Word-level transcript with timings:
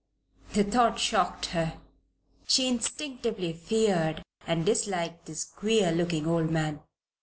The 0.53 0.63
thought 0.63 0.99
shocked 0.99 1.45
her. 1.53 1.79
She 2.47 2.67
instinctively 2.67 3.53
feared 3.53 4.23
and 4.47 4.65
disliked 4.65 5.27
this 5.27 5.43
queer 5.45 5.91
looking 5.91 6.25
old 6.25 6.49
man. 6.49 6.81